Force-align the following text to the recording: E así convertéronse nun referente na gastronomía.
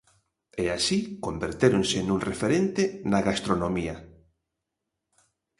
E 0.63 0.65
así 0.77 0.99
convertéronse 1.25 1.97
nun 2.07 2.19
referente 2.29 2.83
na 3.11 3.19
gastronomía. 3.27 3.95